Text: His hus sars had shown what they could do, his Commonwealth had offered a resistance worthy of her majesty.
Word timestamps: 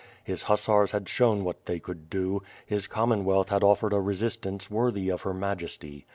His 0.23 0.41
hus 0.41 0.61
sars 0.61 0.93
had 0.93 1.07
shown 1.07 1.43
what 1.43 1.67
they 1.67 1.77
could 1.77 2.09
do, 2.09 2.41
his 2.65 2.87
Commonwealth 2.87 3.49
had 3.49 3.61
offered 3.61 3.93
a 3.93 4.01
resistance 4.01 4.67
worthy 4.67 5.09
of 5.09 5.21
her 5.21 5.33
majesty. 5.35 6.07